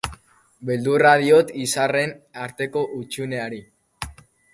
[0.69, 2.13] Beldurra diot izarren
[2.45, 3.61] arteko hutsuneari.